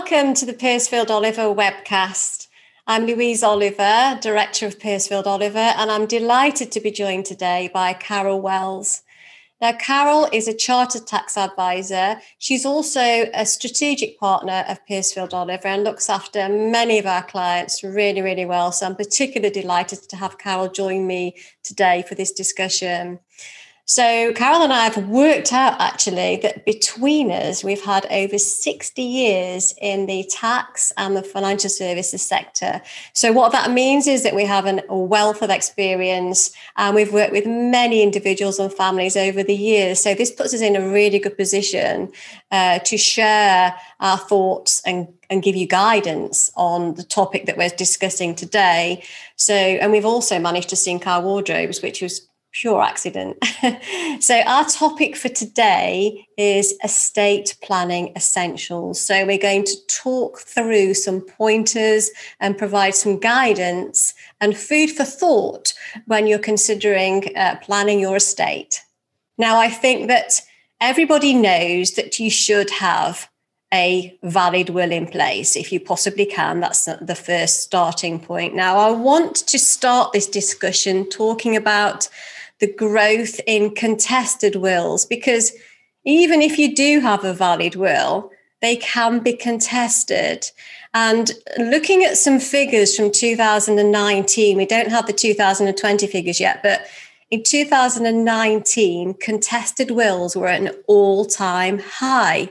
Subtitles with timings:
[0.00, 2.46] Welcome to the Piercefield Oliver webcast.
[2.86, 7.94] I'm Louise Oliver, Director of Piercefield Oliver, and I'm delighted to be joined today by
[7.94, 9.02] Carol Wells.
[9.60, 12.20] Now, Carol is a chartered tax advisor.
[12.38, 17.82] She's also a strategic partner of Piercefield Oliver and looks after many of our clients
[17.82, 18.70] really, really well.
[18.70, 23.18] So I'm particularly delighted to have Carol join me today for this discussion.
[23.90, 29.02] So, Carol and I have worked out actually that between us, we've had over 60
[29.02, 32.82] years in the tax and the financial services sector.
[33.14, 37.32] So, what that means is that we have a wealth of experience and we've worked
[37.32, 40.00] with many individuals and families over the years.
[40.00, 42.12] So, this puts us in a really good position
[42.50, 47.70] uh, to share our thoughts and and give you guidance on the topic that we're
[47.70, 49.02] discussing today.
[49.36, 53.36] So, and we've also managed to sync our wardrobes, which was pure accident.
[54.20, 59.00] so, our topic for today is estate planning essentials.
[59.00, 65.04] So, we're going to talk through some pointers and provide some guidance and food for
[65.04, 65.74] thought
[66.06, 68.82] when you're considering uh, planning your estate.
[69.36, 70.40] Now, I think that
[70.80, 73.28] everybody knows that you should have
[73.72, 76.60] a valid will in place if you possibly can.
[76.60, 78.54] That's the first starting point.
[78.54, 82.08] Now, I want to start this discussion talking about
[82.60, 85.52] the growth in contested wills because
[86.04, 90.46] even if you do have a valid will, they can be contested.
[90.94, 96.86] And looking at some figures from 2019, we don't have the 2020 figures yet, but
[97.30, 102.50] in 2019, contested wills were at an all time high.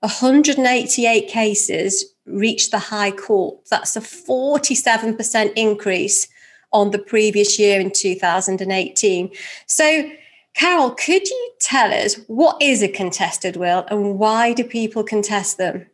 [0.00, 3.58] 188 cases reached the High Court.
[3.70, 6.28] That's a 47% increase
[6.72, 9.30] on the previous year in 2018.
[9.66, 10.10] So,
[10.54, 15.58] Carol, could you tell us what is a contested will and why do people contest
[15.58, 15.86] them?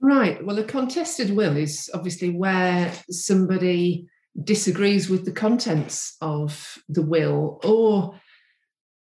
[0.00, 0.44] Right.
[0.44, 4.08] Well, a contested will is obviously where somebody
[4.42, 8.18] disagrees with the contents of the will or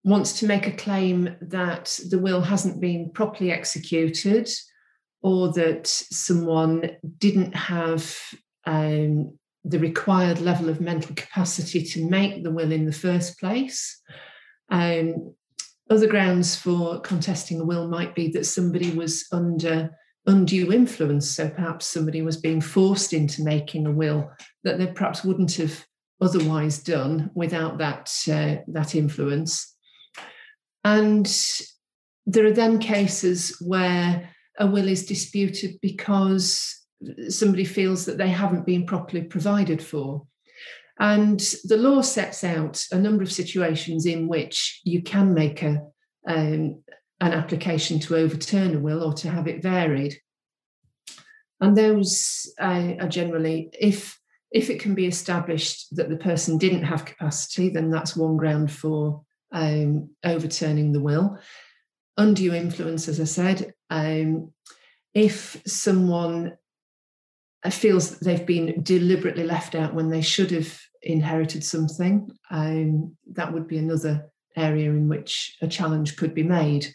[0.05, 4.49] wants to make a claim that the will hasn't been properly executed
[5.23, 6.89] or that someone
[7.19, 8.17] didn't have
[8.67, 14.01] um, the required level of mental capacity to make the will in the first place.
[14.71, 15.35] Um,
[15.91, 19.91] other grounds for contesting a will might be that somebody was under
[20.27, 21.31] undue influence.
[21.31, 24.31] So perhaps somebody was being forced into making a will
[24.65, 25.85] that they perhaps wouldn't have
[26.21, 29.75] otherwise done without that, uh, that influence.
[30.85, 31.27] And
[32.25, 36.86] there are then cases where a will is disputed because
[37.29, 40.27] somebody feels that they haven't been properly provided for.
[40.99, 45.83] And the law sets out a number of situations in which you can make a,
[46.27, 46.83] um,
[47.21, 50.15] an application to overturn a will or to have it varied.
[51.61, 54.19] And those uh, are generally, if
[54.53, 58.71] if it can be established that the person didn't have capacity, then that's one ground
[58.71, 61.39] for um, overturning the will.
[62.17, 64.53] Undue influence, as I said, um,
[65.13, 66.57] if someone
[67.73, 73.67] feels they've been deliberately left out when they should have inherited something, um, that would
[73.67, 76.87] be another area in which a challenge could be made.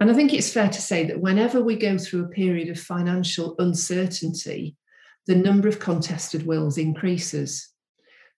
[0.00, 2.80] And I think it's fair to say that whenever we go through a period of
[2.80, 4.76] financial uncertainty,
[5.26, 7.68] the number of contested wills increases.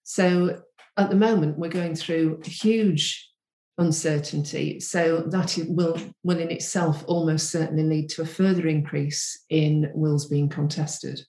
[0.03, 0.61] So
[0.97, 3.29] at the moment, we're going through huge
[3.77, 4.79] uncertainty.
[4.79, 10.27] So that will, will in itself almost certainly lead to a further increase in wills
[10.27, 11.21] being contested.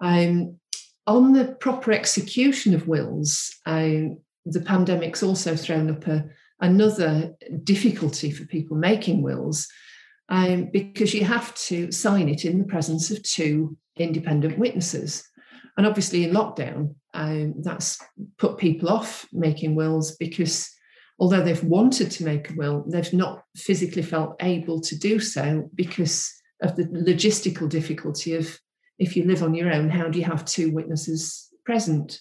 [0.00, 0.56] Um,
[1.06, 6.24] on the proper execution of wills, um, the pandemic's also thrown up a,
[6.60, 7.34] another
[7.64, 9.68] difficulty for people making wills
[10.28, 15.26] um, because you have to sign it in the presence of two independent witnesses.
[15.76, 17.98] And obviously, in lockdown, um, that's
[18.38, 20.70] put people off making wills because
[21.18, 25.68] although they've wanted to make a will, they've not physically felt able to do so
[25.74, 26.32] because
[26.62, 28.58] of the logistical difficulty of
[29.00, 32.20] if you live on your own, how do you have two witnesses present?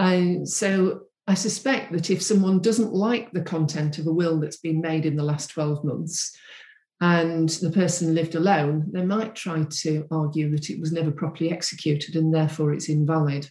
[0.00, 4.56] Uh, so I suspect that if someone doesn't like the content of a will that's
[4.56, 6.34] been made in the last 12 months
[7.02, 11.52] and the person lived alone, they might try to argue that it was never properly
[11.52, 13.48] executed and therefore it's invalid.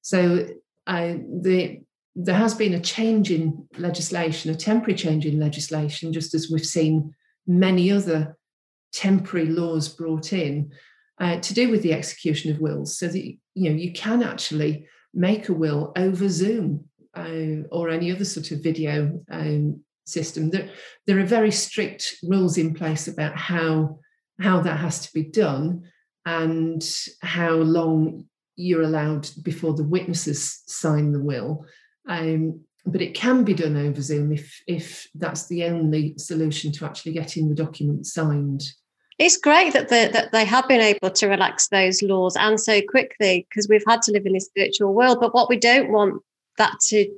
[0.00, 0.46] So
[0.86, 1.80] the,
[2.14, 6.64] there has been a change in legislation, a temporary change in legislation, just as we've
[6.64, 7.14] seen
[7.48, 8.36] many other
[8.92, 10.70] temporary laws brought in
[11.22, 14.86] uh, to do with the execution of wills so that you know you can actually
[15.14, 16.84] make a will over zoom
[17.16, 20.68] uh, or any other sort of video um, system there,
[21.06, 23.98] there are very strict rules in place about how
[24.40, 25.84] how that has to be done
[26.26, 26.84] and
[27.22, 28.26] how long
[28.56, 31.64] you're allowed before the witnesses sign the will.
[32.08, 36.84] Um, but it can be done over Zoom if if that's the only solution to
[36.84, 38.62] actually getting the document signed.
[39.22, 42.82] It's great that the, that they have been able to relax those laws and so
[42.82, 45.18] quickly because we've had to live in this virtual world.
[45.20, 46.20] But what we don't want
[46.58, 47.08] that to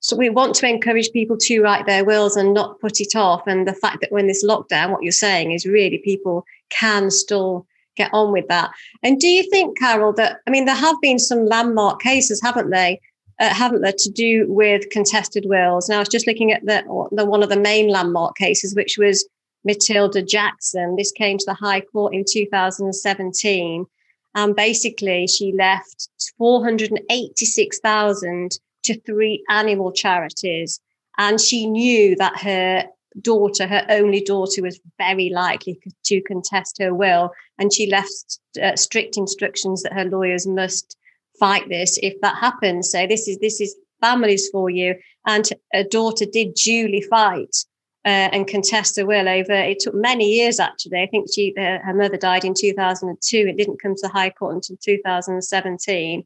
[0.00, 3.46] so we want to encourage people to write their wills and not put it off.
[3.46, 7.64] And the fact that when this lockdown, what you're saying is really people can still
[7.96, 8.72] get on with that.
[9.04, 12.70] And do you think, Carol, that I mean there have been some landmark cases, haven't
[12.70, 13.00] they?
[13.38, 15.88] Uh, haven't there to do with contested wills?
[15.88, 16.82] Now I was just looking at the,
[17.12, 19.28] the one of the main landmark cases, which was
[19.64, 20.96] Matilda Jackson.
[20.96, 23.86] This came to the High Court in 2017.
[24.34, 30.80] And basically, she left 486,000 to three animal charities.
[31.18, 32.86] And she knew that her
[33.20, 37.32] daughter, her only daughter, was very likely to contest her will.
[37.58, 40.96] And she left uh, strict instructions that her lawyers must
[41.38, 42.90] fight this if that happens.
[42.90, 44.94] So this is this is families for you.
[45.26, 47.54] And her daughter did duly fight
[48.04, 49.52] uh, and contest a will over.
[49.52, 51.02] It took many years actually.
[51.02, 53.36] I think she uh, her mother died in 2002.
[53.36, 56.24] It didn't come to the High Court until 2017.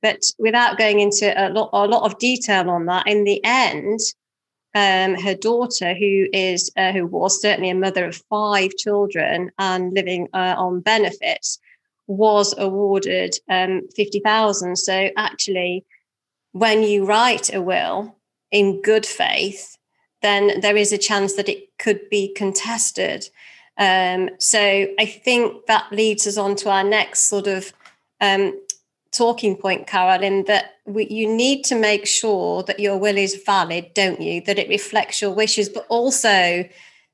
[0.00, 4.00] But without going into a lot, a lot of detail on that, in the end,
[4.74, 9.92] um, her daughter, who is uh, who was certainly a mother of five children and
[9.92, 11.58] living uh, on benefits,
[12.06, 14.76] was awarded um, fifty thousand.
[14.76, 15.84] So actually,
[16.52, 18.16] when you write a will
[18.52, 19.77] in good faith,
[20.22, 23.28] then there is a chance that it could be contested.
[23.76, 27.72] Um, so I think that leads us on to our next sort of
[28.20, 28.60] um,
[29.12, 33.94] talking point, Carolyn, that we, you need to make sure that your will is valid,
[33.94, 34.40] don't you?
[34.42, 36.68] That it reflects your wishes, but also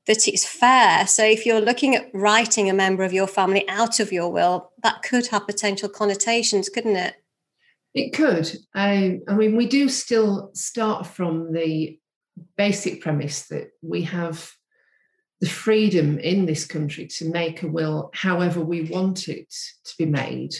[0.07, 1.07] that it's fair.
[1.07, 4.71] So if you're looking at writing a member of your family out of your will,
[4.83, 7.15] that could have potential connotations, couldn't it?
[7.93, 8.51] It could.
[8.73, 11.97] I, I mean, we do still start from the
[12.57, 14.51] basic premise that we have
[15.41, 19.53] the freedom in this country to make a will however we want it
[19.83, 20.55] to be made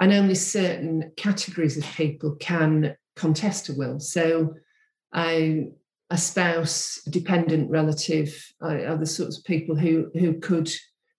[0.00, 4.00] and only certain categories of people can contest a will.
[4.00, 4.54] So,
[6.10, 10.70] a spouse, a dependent relative, uh, are the sorts of people who who could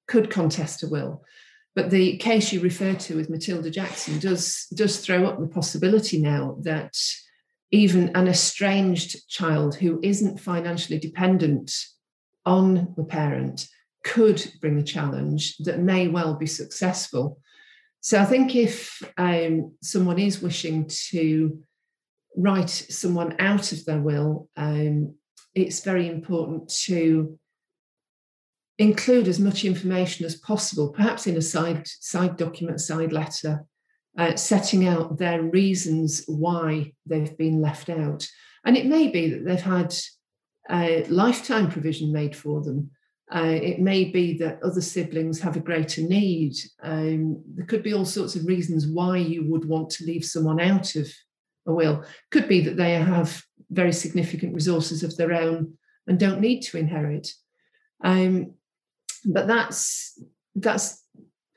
[0.07, 1.24] could contest a will.
[1.75, 6.22] But the case you refer to with Matilda Jackson does does throw up the possibility
[6.22, 6.96] now that
[7.71, 11.71] even an estranged child who isn't financially dependent
[12.45, 13.67] on the parent
[14.03, 17.39] could bring a challenge that may well be successful.
[18.01, 21.59] So I think if um, someone is wishing to
[22.38, 25.15] write someone out of their will, um,
[25.56, 27.39] it's very important to
[28.77, 33.65] include as much information as possible, perhaps in a side side document, side letter,
[34.17, 38.27] uh, setting out their reasons why they've been left out.
[38.65, 39.94] And it may be that they've had
[40.71, 42.89] a lifetime provision made for them.
[43.33, 46.56] Uh, it may be that other siblings have a greater need.
[46.83, 50.59] Um, there could be all sorts of reasons why you would want to leave someone
[50.59, 51.11] out of
[51.65, 52.03] a will.
[52.31, 55.73] Could be that they have very significant resources of their own
[56.07, 57.31] and don't need to inherit.
[58.04, 58.54] Um,
[59.25, 60.21] but that's
[60.56, 61.04] that's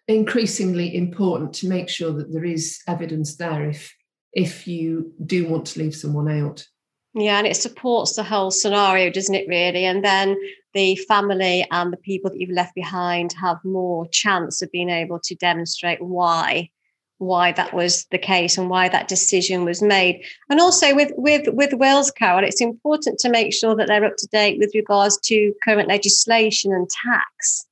[0.09, 3.95] increasingly important to make sure that there is evidence there if
[4.33, 6.67] if you do want to leave someone out.
[7.15, 9.85] Yeah, and it supports the whole scenario, doesn't it, really?
[9.85, 10.37] And then
[10.75, 15.19] the family and the people that you've left behind have more chance of being able
[15.21, 16.71] to demonstrate why
[17.19, 20.25] why that was the case and why that decision was made.
[20.49, 24.17] And also with with with wills, Carol, it's important to make sure that they're up
[24.19, 27.67] to date with regards to current legislation and tax,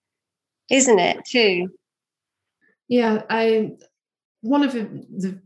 [0.68, 1.70] isn't it, too?
[2.88, 3.72] Yeah, I
[4.42, 4.84] one of the,
[5.16, 5.40] the,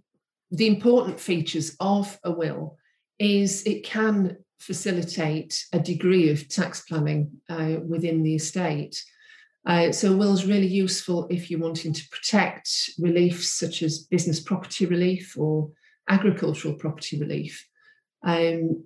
[0.50, 2.76] the important features of a will
[3.18, 9.02] is it can facilitate a degree of tax planning uh, within the estate.
[9.66, 14.04] Uh, so, a will is really useful if you're wanting to protect reliefs such as
[14.04, 15.70] business property relief or
[16.08, 17.66] agricultural property relief.
[18.22, 18.84] Um,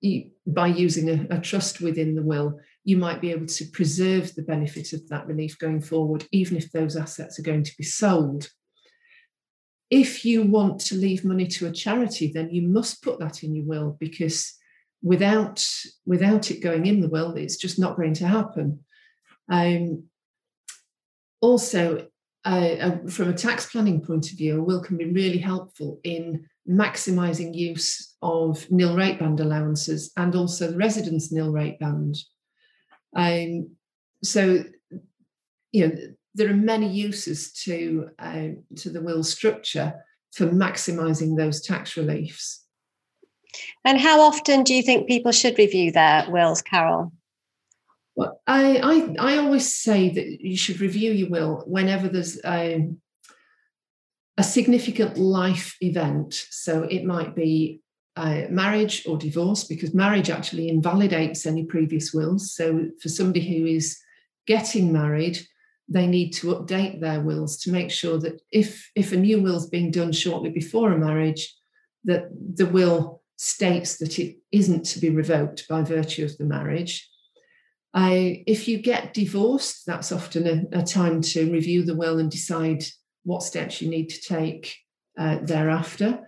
[0.00, 4.32] you, by using a, a, trust within the will, you might be able to preserve
[4.34, 7.82] the benefit of that relief going forward, even if those assets are going to be
[7.82, 8.48] sold.
[9.90, 13.56] If you want to leave money to a charity, then you must put that in
[13.56, 14.54] your will because
[15.02, 15.66] without
[16.06, 18.78] without it going in the will, it's just not going to happen.
[19.50, 20.04] Um,
[21.40, 22.06] also,
[22.44, 26.46] uh, from a tax planning point of view, a will can be really helpful in
[26.70, 32.16] maximising use of nil rate band allowances and also the residence nil rate band.
[33.16, 33.70] Um,
[34.22, 34.64] so,
[35.72, 35.94] you know,
[36.34, 39.94] there are many uses to uh, to the will structure
[40.32, 42.62] for maximising those tax reliefs.
[43.86, 47.12] And how often do you think people should review their wills, Carol?
[48.16, 52.88] Well, I, I, I always say that you should review your will whenever there's a,
[54.36, 56.46] a significant life event.
[56.50, 57.80] So it might be
[58.16, 62.54] uh, marriage or divorce, because marriage actually invalidates any previous wills.
[62.54, 63.98] So for somebody who is
[64.46, 65.38] getting married,
[65.88, 69.56] they need to update their wills to make sure that if if a new will
[69.56, 71.54] is being done shortly before a marriage,
[72.04, 77.08] that the will states that it isn't to be revoked by virtue of the marriage.
[77.92, 82.30] I, if you get divorced, that's often a, a, time to review the will and
[82.30, 82.84] decide
[83.24, 84.76] what steps you need to take
[85.18, 86.20] uh, thereafter.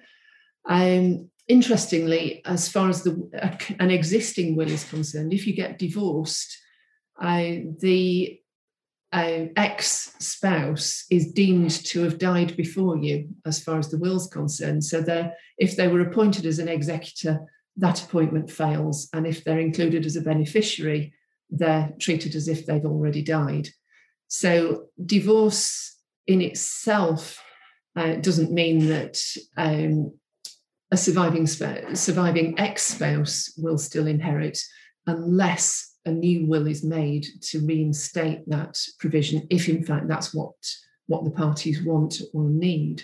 [0.66, 6.56] Um, interestingly, as far as the, an existing will is concerned, if you get divorced,
[7.20, 8.38] uh, the
[9.12, 14.28] uh, ex spouse is deemed to have died before you, as far as the will's
[14.28, 14.84] concerned.
[14.84, 17.40] So, if they were appointed as an executor,
[17.78, 19.08] that appointment fails.
[19.12, 21.14] And if they're included as a beneficiary,
[21.50, 23.68] they're treated as if they've already died.
[24.28, 27.42] So, divorce in itself
[27.96, 29.18] uh, doesn't mean that
[29.56, 30.12] um,
[30.90, 34.58] a surviving sp- surviving ex spouse will still inherit
[35.06, 40.54] unless a new will is made to reinstate that provision, if in fact that's what
[41.06, 43.02] what the parties want or need.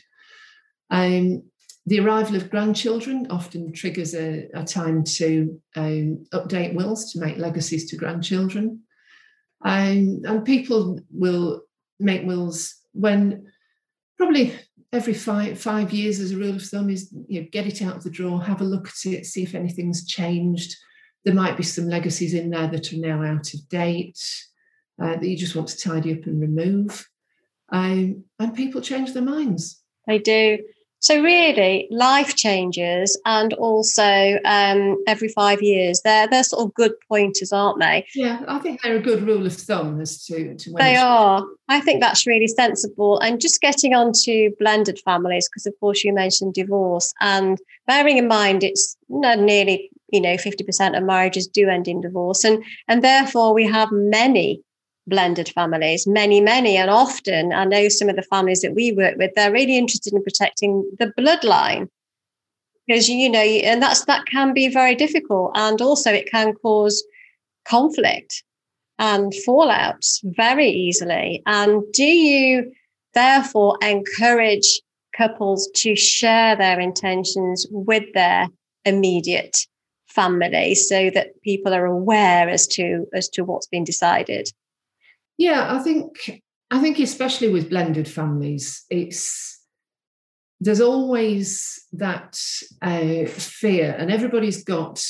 [0.91, 1.43] Um,
[1.87, 7.37] the arrival of grandchildren often triggers a, a time to um, update wills to make
[7.37, 8.81] legacies to grandchildren.
[9.65, 11.63] Um, and people will
[11.99, 13.47] make wills when
[14.17, 14.55] probably
[14.95, 17.97] every five five years as a rule of thumb is you know, get it out
[17.97, 20.77] of the drawer, have a look at it, see if anything's changed.
[21.25, 24.21] There might be some legacies in there that are now out of date
[25.03, 27.09] uh, that you just want to tidy up and remove.
[27.71, 29.83] Um, and people change their minds.
[30.07, 30.59] They do.
[31.05, 36.93] So really, life changes, and also um, every five years, they're they're sort of good
[37.11, 38.07] pointers, aren't they?
[38.15, 41.45] Yeah, I think they're a good rule of thumb as to, to when they are.
[41.69, 43.19] I think that's really sensible.
[43.21, 48.17] And just getting on to blended families, because of course you mentioned divorce, and bearing
[48.17, 53.05] in mind it's nearly you know 50% of marriages do end in divorce, and and
[53.05, 54.63] therefore we have many
[55.07, 56.77] blended families, many, many.
[56.77, 60.13] And often, I know some of the families that we work with, they're really interested
[60.13, 61.89] in protecting the bloodline.
[62.87, 65.53] Because, you know, and that's that can be very difficult.
[65.55, 67.05] And also, it can cause
[67.67, 68.43] conflict
[68.99, 71.43] and fallouts very easily.
[71.47, 72.73] And do you
[73.15, 74.81] therefore encourage
[75.17, 78.49] couples to share their intentions with their
[78.85, 79.57] immediate
[80.07, 84.49] family so that people are aware as to as to what's been decided
[85.37, 89.61] yeah, I think I think especially with blended families, it's
[90.61, 92.41] there's always that
[92.81, 95.05] uh, fear, and everybody's got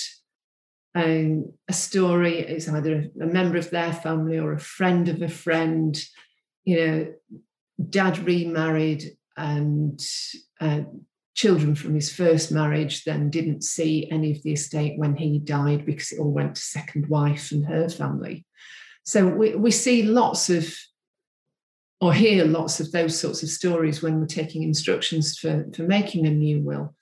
[0.95, 2.39] um, a story.
[2.39, 5.99] It's either a member of their family or a friend of a friend.
[6.65, 7.15] You know,
[7.91, 9.05] dad remarried
[9.37, 10.01] and
[10.61, 10.83] uh,
[11.35, 15.85] children from his first marriage then didn't see any of the estate when he died
[15.85, 18.47] because it all went to second wife and her family.
[19.05, 20.75] So we, we see lots of,
[22.01, 26.27] or hear lots of those sorts of stories when we're taking instructions for, for making
[26.27, 26.95] a new will.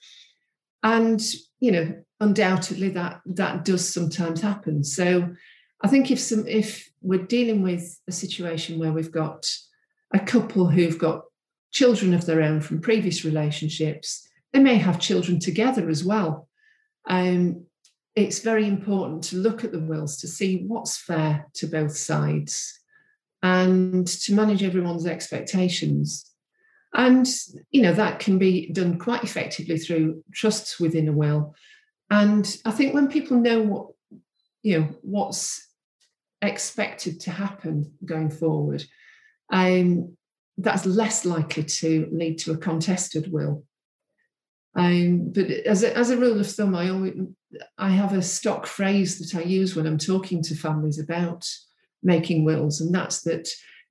[0.83, 1.21] And,
[1.61, 4.85] you know, undoubtedly that that does sometimes happen.
[4.85, 5.35] So
[5.81, 9.51] I think if some if we're dealing with a situation where we've got
[10.15, 11.23] a couple who've got
[11.73, 16.49] children of their own from previous relationships, they may have children together as well.
[17.09, 17.67] Um,
[18.15, 22.79] it's very important to look at the wills to see what's fair to both sides
[23.43, 26.31] and to manage everyone's expectations.
[26.95, 27.27] And,
[27.71, 31.55] you know, that can be done quite effectively through trusts within a will.
[32.11, 33.87] And I think when people know what,
[34.63, 35.67] you know, what's
[36.43, 38.85] expected to happen going forward,
[39.51, 40.17] um,
[40.59, 43.65] that's less likely to lead to a contested will.
[44.75, 47.15] Um, but as a, as a rule of thumb, I always
[47.77, 51.47] I have a stock phrase that I use when I'm talking to families about
[52.03, 53.49] making wills, and that's that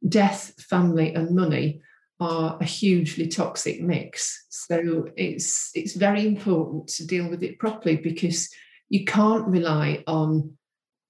[0.07, 1.81] death, family, and money
[2.19, 4.45] are a hugely toxic mix.
[4.50, 8.50] So it's it's very important to deal with it properly because
[8.89, 10.57] you can't rely on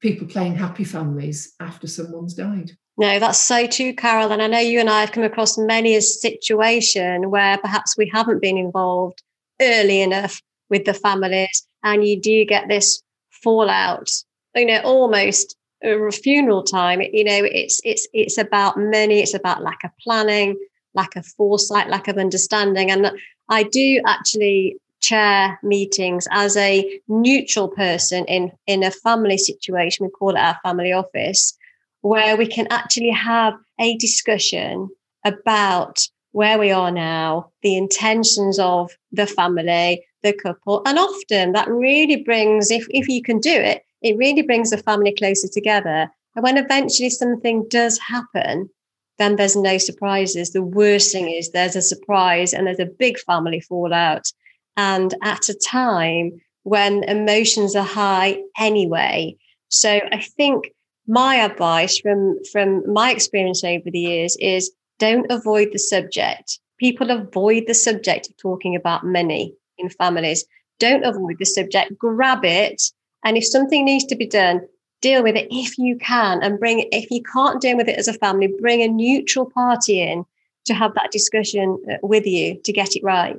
[0.02, 2.72] people playing happy families after someone's died.
[2.98, 4.32] No, that's so true, Carol.
[4.32, 8.10] And I know you and I have come across many a situation where perhaps we
[8.14, 9.24] haven't been involved
[9.62, 14.10] early enough with the families and you do get this fallout
[14.56, 19.64] you know almost a funeral time, you know, it's it's it's about money, it's about
[19.64, 20.58] lack of planning,
[20.94, 22.92] lack of foresight, lack of understanding.
[22.92, 23.12] And
[23.50, 30.06] I do actually chair meetings as a neutral person in in a family situation.
[30.06, 31.58] We call it our family office,
[32.02, 34.90] where we can actually have a discussion
[35.26, 40.82] about where we are now, the intentions of the family, the couple.
[40.86, 44.78] And often that really brings, if, if you can do it, it really brings the
[44.78, 46.10] family closer together.
[46.36, 48.70] And when eventually something does happen,
[49.18, 50.52] then there's no surprises.
[50.52, 54.32] The worst thing is there's a surprise and there's a big family fallout.
[54.78, 59.36] And at a time when emotions are high anyway.
[59.70, 60.72] So I think
[61.08, 64.72] my advice from, from my experience over the years is
[65.02, 66.60] don't avoid the subject.
[66.80, 70.46] People avoid the subject of talking about money in families.
[70.80, 72.84] Don't avoid the subject, grab it.
[73.26, 74.62] And if something needs to be done,
[75.02, 78.08] deal with it if you can and bring if you can't deal with it as
[78.08, 80.24] a family, bring a neutral party in
[80.66, 83.38] to have that discussion uh, with you to get it right.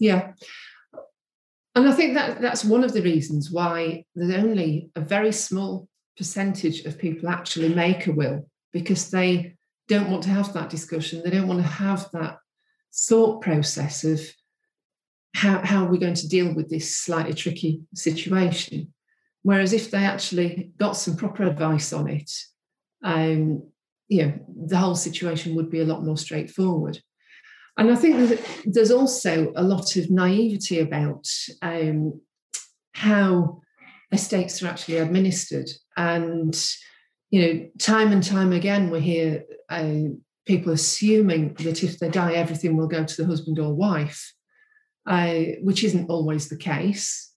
[0.00, 0.32] Yeah.
[1.76, 5.88] And I think that that's one of the reasons why there's only a very small
[6.16, 9.54] percentage of people actually make a will because they
[9.90, 11.20] don't want to have that discussion.
[11.22, 12.38] They don't want to have that
[12.94, 14.20] thought process of
[15.34, 18.94] how, how are we going to deal with this slightly tricky situation.
[19.42, 22.30] Whereas if they actually got some proper advice on it,
[23.02, 23.68] um,
[24.08, 24.32] you know,
[24.66, 27.00] the whole situation would be a lot more straightforward.
[27.76, 31.26] And I think that there's also a lot of naivety about
[31.62, 32.20] um,
[32.92, 33.62] how
[34.12, 35.68] estates are actually administered.
[35.96, 36.54] And
[37.30, 40.10] you know, time and time again, we hear uh,
[40.46, 44.32] people assuming that if they die, everything will go to the husband or wife,
[45.06, 47.32] uh, which isn't always the case.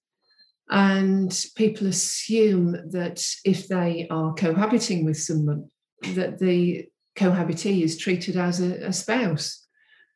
[0.70, 5.70] And people assume that if they are cohabiting with someone,
[6.14, 9.68] that the cohabitee is treated as a, a spouse.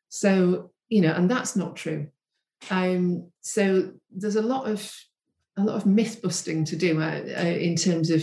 [0.08, 2.08] So, you know, and that's not true.
[2.70, 4.92] Um, so there's a lot of
[5.56, 8.22] a lot of myth busting to do uh, uh, in terms of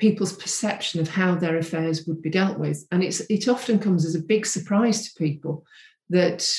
[0.00, 2.86] people's perception of how their affairs would be dealt with.
[2.90, 5.64] And it's it often comes as a big surprise to people
[6.08, 6.58] that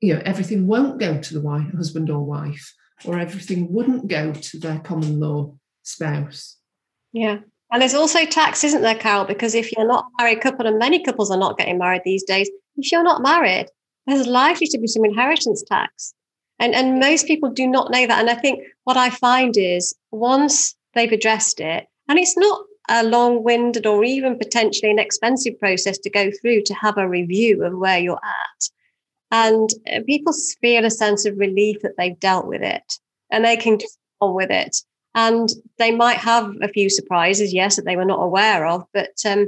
[0.00, 4.32] you know everything won't go to the wife, husband or wife, or everything wouldn't go
[4.32, 6.56] to their common law spouse.
[7.12, 7.38] Yeah.
[7.70, 9.24] And there's also tax, isn't there, Carol?
[9.24, 12.22] Because if you're not a married couple, and many couples are not getting married these
[12.22, 13.66] days, if you're not married,
[14.06, 16.14] there's likely to be some inheritance tax.
[16.58, 18.20] And, and most people do not know that.
[18.20, 23.04] And I think what I find is once they've addressed it, and it's not a
[23.04, 27.64] long winded or even potentially an expensive process to go through to have a review
[27.64, 28.68] of where you're at.
[29.30, 32.94] And uh, people feel a sense of relief that they've dealt with it
[33.30, 34.76] and they can just on with it.
[35.14, 39.14] And they might have a few surprises, yes, that they were not aware of, but
[39.26, 39.46] um,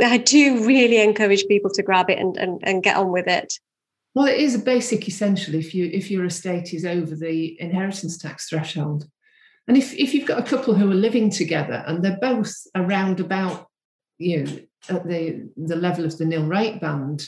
[0.00, 3.54] I do really encourage people to grab it and, and, and get on with it.
[4.14, 8.18] Well, it is a basic essential if you if your estate is over the inheritance
[8.18, 9.06] tax threshold.
[9.68, 13.20] And if, if you've got a couple who are living together and they're both around
[13.20, 13.66] about,
[14.18, 17.24] you know, at the, the level of the nil rate band,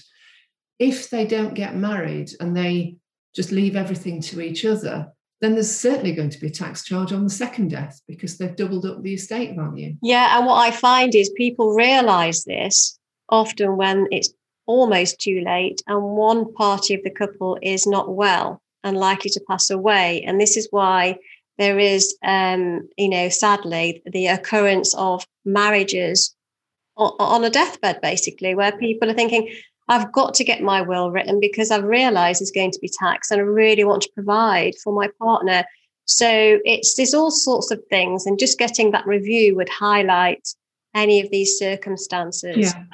[0.79, 2.97] if they don't get married and they
[3.35, 7.13] just leave everything to each other, then there's certainly going to be a tax charge
[7.13, 9.95] on the second death because they've doubled up the estate value.
[10.03, 14.33] Yeah, and what I find is people realise this often when it's
[14.67, 19.45] almost too late and one party of the couple is not well and likely to
[19.49, 20.23] pass away.
[20.23, 21.19] And this is why
[21.59, 26.35] there is, um, you know, sadly, the occurrence of marriages
[26.97, 29.53] on, a deathbed, basically, where people are thinking,
[29.89, 33.31] I've got to get my will written because I've realized it's going to be taxed
[33.31, 35.65] and I really want to provide for my partner.
[36.07, 40.47] So it's there's all sorts of things, and just getting that review would highlight
[40.95, 42.57] any of these circumstances.
[42.75, 42.85] Yeah.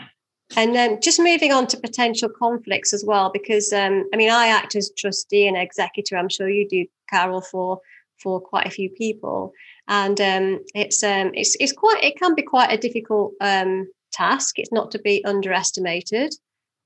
[0.57, 4.49] And then just moving on to potential conflicts as well, because um, I mean, I
[4.49, 6.16] act as trustee and executor.
[6.16, 7.81] I'm sure you do, Carol, for
[8.22, 9.52] for quite a few people,
[9.88, 14.59] and um, it's um, it's it's quite it can be quite a difficult um, task.
[14.59, 16.35] It's not to be underestimated.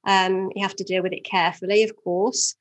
[0.07, 2.55] Um, you have to deal with it carefully, of course.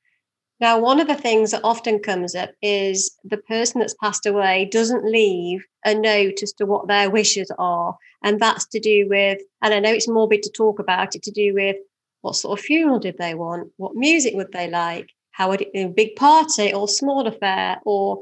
[0.60, 4.66] Now, one of the things that often comes up is the person that's passed away
[4.70, 7.96] doesn't leave a note as to what their wishes are.
[8.22, 11.30] And that's to do with, and I know it's morbid to talk about it, to
[11.32, 11.76] do with
[12.22, 13.72] what sort of funeral did they want?
[13.76, 15.10] What music would they like?
[15.32, 17.80] How would it be a big party or small affair?
[17.84, 18.20] Or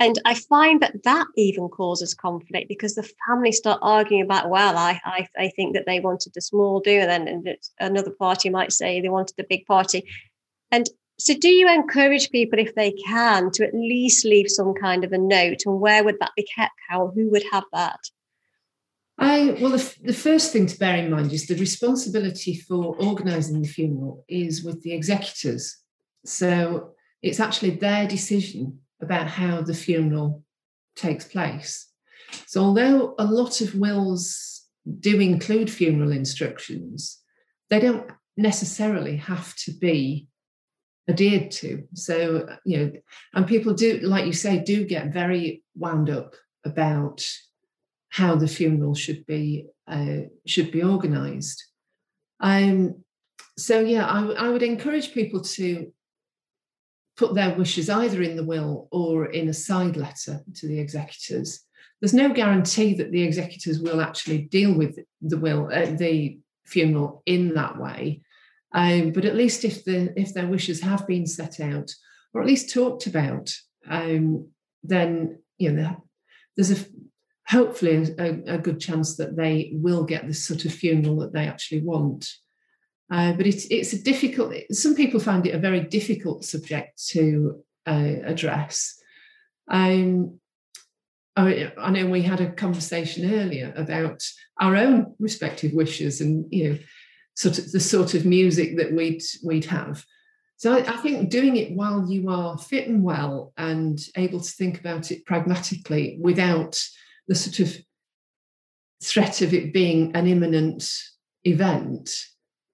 [0.00, 4.76] and I find that that even causes conflict because the family start arguing about, well,
[4.76, 8.72] I, I, I think that they wanted a small do, and then another party might
[8.72, 10.04] say they wanted a big party.
[10.70, 15.02] And so, do you encourage people, if they can, to at least leave some kind
[15.02, 15.62] of a note?
[15.66, 16.74] And where would that be kept?
[16.88, 17.08] How?
[17.08, 17.98] Who would have that?
[19.20, 23.62] I, well, the, the first thing to bear in mind is the responsibility for organising
[23.62, 25.76] the funeral is with the executors.
[26.24, 30.42] So it's actually their decision about how the funeral
[30.96, 31.86] takes place.
[32.46, 34.66] So, although a lot of wills
[35.00, 37.18] do include funeral instructions,
[37.70, 40.28] they don't necessarily have to be
[41.08, 41.84] adhered to.
[41.94, 42.92] So, you know,
[43.34, 46.34] and people do, like you say, do get very wound up
[46.64, 47.24] about
[48.10, 51.64] how the funeral should be uh, should be organised.
[52.40, 53.04] Um,
[53.56, 55.92] so yeah, I, I would encourage people to
[57.18, 61.60] put their wishes either in the will or in a side letter to the executors.
[62.00, 67.22] There's no guarantee that the executors will actually deal with the will, uh, the funeral
[67.26, 68.22] in that way.
[68.72, 71.90] Um, but at least if the if their wishes have been set out
[72.32, 73.52] or at least talked about,
[73.88, 74.48] um,
[74.84, 76.04] then you know
[76.56, 76.84] there's a
[77.48, 81.48] hopefully a, a, good chance that they will get the sort of funeral that they
[81.48, 82.28] actually want.
[83.10, 84.54] Uh, but it's it's a difficult.
[84.70, 89.00] Some people find it a very difficult subject to uh, address.
[89.68, 90.38] Um,
[91.36, 94.24] I, I know we had a conversation earlier about
[94.60, 96.78] our own respective wishes and you know
[97.34, 100.04] sort of the sort of music that we'd we'd have.
[100.56, 104.50] So I, I, think doing it while you are fit and well and able to
[104.50, 106.76] think about it pragmatically without
[107.28, 107.76] the sort of
[109.02, 110.92] threat of it being an imminent
[111.44, 112.10] event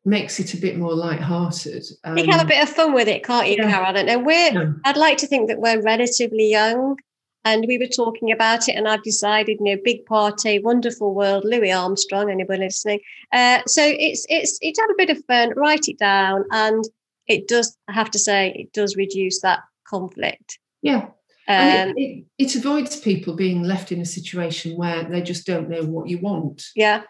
[0.04, 1.84] makes it a bit more light-hearted.
[2.04, 3.70] Um, you can have a um, bit of fun with it, can't you, yeah.
[3.70, 3.86] Carol?
[3.86, 4.18] I don't know.
[4.18, 4.72] We're yeah.
[4.84, 6.98] I'd like to think that we're relatively young
[7.44, 11.44] and we were talking about it, and I've decided, you know, big party, wonderful world,
[11.44, 12.30] Louis Armstrong.
[12.30, 13.00] Anybody listening?
[13.32, 15.52] Uh, so it's it's it's had a bit of fun.
[15.56, 16.84] Write it down, and
[17.26, 17.76] it does.
[17.88, 20.58] I have to say, it does reduce that conflict.
[20.82, 21.08] Yeah.
[21.46, 25.68] Um, it, it, it avoids people being left in a situation where they just don't
[25.68, 26.64] know what you want.
[26.74, 27.02] Yeah.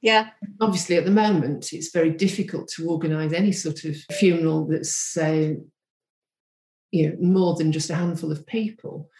[0.00, 0.30] Yeah.
[0.60, 5.16] Obviously, at the moment, it's very difficult to organise any sort of funeral that's,
[6.90, 9.10] you know, more than just a handful of people.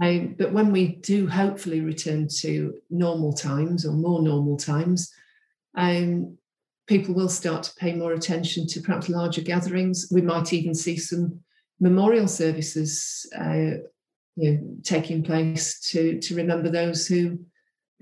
[0.00, 5.12] Um, but when we do hopefully return to normal times or more normal times,
[5.76, 6.38] um,
[6.86, 10.08] people will start to pay more attention to perhaps larger gatherings.
[10.10, 11.40] We might even see some
[11.78, 13.82] memorial services uh,
[14.36, 17.38] you know, taking place to, to remember those who,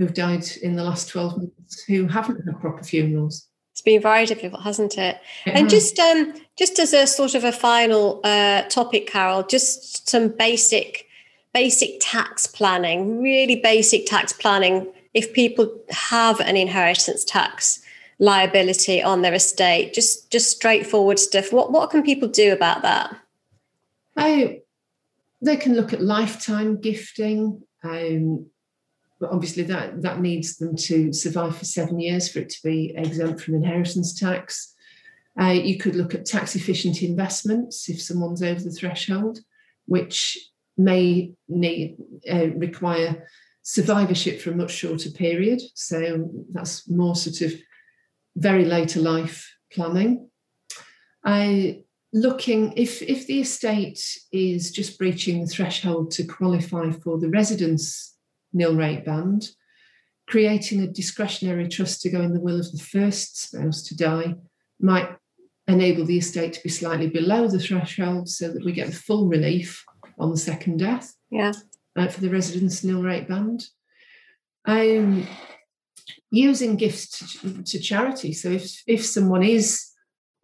[0.00, 3.46] who've died in the last 12 months who haven't had proper funerals.
[3.72, 5.20] It's been very difficult, hasn't it?
[5.44, 5.72] it and has.
[5.72, 11.06] just um, just as a sort of a final uh, topic, Carol, just some basic
[11.52, 14.90] basic tax planning, really basic tax planning.
[15.12, 17.82] If people have an inheritance tax
[18.18, 21.52] liability on their estate, just just straightforward stuff.
[21.52, 23.14] What what can people do about that?
[24.16, 24.62] I
[25.42, 27.62] they can look at lifetime gifting.
[27.84, 28.46] Um,
[29.20, 32.94] but obviously that that needs them to survive for seven years for it to be
[32.96, 34.74] exempt from inheritance tax.
[35.40, 39.38] Uh, you could look at tax efficient investments if someone's over the threshold,
[39.86, 40.36] which
[40.76, 41.96] may need
[42.30, 43.28] uh, require
[43.62, 45.60] survivorship for a much shorter period.
[45.74, 47.52] So that's more sort of
[48.36, 50.28] very later life planning.
[52.12, 54.00] Looking if if the estate
[54.32, 58.16] is just breaching the threshold to qualify for the residence
[58.52, 59.48] nil rate band,
[60.28, 64.34] creating a discretionary trust to go in the will of the first spouse to die
[64.80, 65.08] might
[65.66, 69.28] enable the estate to be slightly below the threshold so that we get the full
[69.28, 69.84] relief
[70.18, 71.14] on the second death.
[71.30, 71.52] Yeah.
[71.96, 73.66] Uh, for the residence nil rate band.
[74.64, 75.26] Um,
[76.30, 78.32] using gifts to, to charity.
[78.32, 79.90] So if if someone is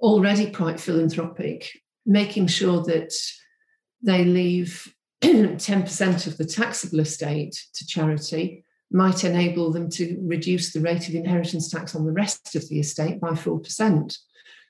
[0.01, 1.71] already quite philanthropic,
[2.05, 3.12] making sure that
[4.03, 4.92] they leave
[5.23, 11.15] 10% of the taxable estate to charity might enable them to reduce the rate of
[11.15, 14.17] inheritance tax on the rest of the estate by 4%.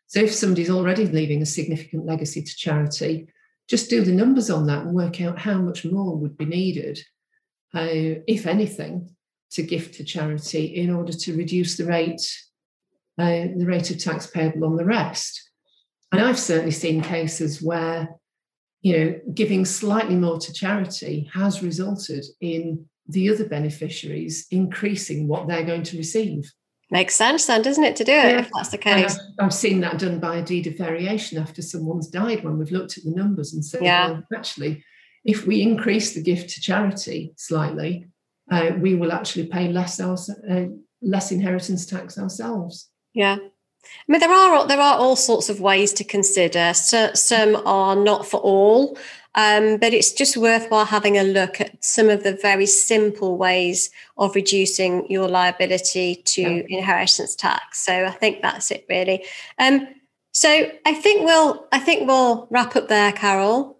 [0.06, 3.28] So if somebody's already leaving a significant legacy to charity,
[3.68, 7.00] just do the numbers on that and work out how much more would be needed,
[7.74, 9.10] uh, if anything,
[9.50, 12.22] to gift to charity in order to reduce the rate,
[13.18, 15.50] uh, the rate of tax payable on the rest.
[16.12, 18.10] And I've certainly seen cases where,
[18.82, 25.46] you know, giving slightly more to charity has resulted in the other beneficiaries increasing what
[25.46, 26.52] they're going to receive.
[26.90, 28.38] Makes sense then, doesn't it, to do it yeah.
[28.38, 29.18] if that's the case?
[29.18, 32.70] I've, I've, seen that done by a deed of variation after someone's died when we've
[32.70, 34.08] looked at the numbers and said, yeah.
[34.08, 34.84] well, actually,
[35.24, 38.06] if we increase the gift to charity slightly,
[38.52, 40.16] uh, we will actually pay less, our,
[40.48, 40.66] uh,
[41.02, 42.88] less inheritance tax ourselves.
[43.14, 43.38] Yeah.
[44.08, 46.74] I mean, there are there are all sorts of ways to consider.
[46.74, 48.96] So, some are not for all.
[49.38, 53.90] Um, but it's just worthwhile having a look at some of the very simple ways
[54.16, 56.78] of reducing your liability to yeah.
[56.78, 57.84] inheritance tax.
[57.84, 59.26] So I think that's it really.
[59.58, 59.88] Um,
[60.32, 63.78] so I think we'll I think we'll wrap up there, Carol.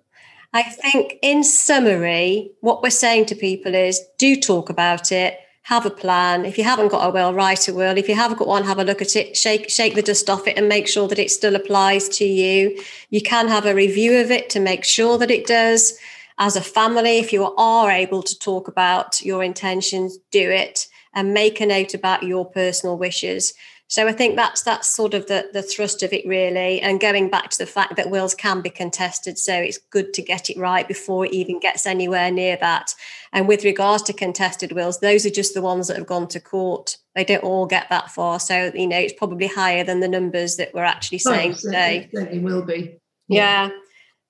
[0.53, 5.85] I think in summary, what we're saying to people is do talk about it have
[5.85, 6.45] a plan.
[6.45, 7.99] If you haven't got a will, write a will.
[7.99, 10.47] If you haven't got one, have a look at it, shake shake the dust off
[10.47, 12.81] it, and make sure that it still applies to you.
[13.11, 15.99] You can have a review of it to make sure that it does.
[16.39, 21.35] As a family, if you are able to talk about your intentions, do it and
[21.35, 23.53] make a note about your personal wishes.
[23.89, 26.81] So I think that's that's sort of the, the thrust of it really.
[26.81, 29.39] And going back to the fact that wills can be contested.
[29.39, 32.95] So it's good to get it right before it even gets anywhere near that.
[33.33, 36.41] And with regards to contested wills, those are just the ones that have gone to
[36.41, 36.99] court.
[37.15, 38.41] They don't all get that far.
[38.41, 41.61] So, you know, it's probably higher than the numbers that we're actually oh, saying oh,
[41.61, 42.09] today.
[42.13, 42.99] It will be.
[43.29, 43.69] Yeah.
[43.69, 43.71] yeah.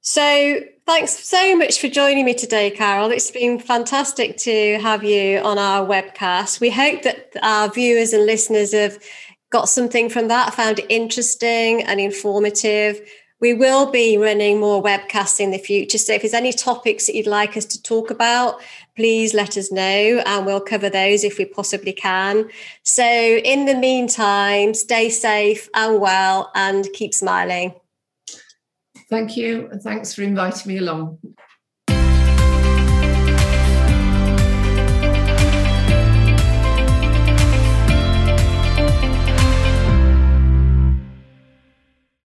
[0.02, 3.10] So thanks so much for joining me today, Carol.
[3.10, 6.60] It's been fantastic to have you on our webcast.
[6.60, 9.02] We hope that our viewers and listeners have
[9.50, 13.00] got something from that, found it interesting and informative.
[13.40, 15.98] We will be running more webcasts in the future.
[15.98, 18.62] So if there's any topics that you'd like us to talk about,
[18.96, 22.48] please let us know and we'll cover those if we possibly can.
[22.82, 27.74] So in the meantime, stay safe and well and keep smiling.
[29.11, 29.68] Thank you.
[29.70, 31.18] And thanks for inviting me along.